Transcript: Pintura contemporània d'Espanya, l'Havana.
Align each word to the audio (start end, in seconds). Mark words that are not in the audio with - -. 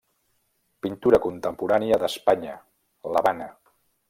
Pintura 0.85 1.19
contemporània 1.25 2.01
d'Espanya, 2.05 2.57
l'Havana. 3.15 3.53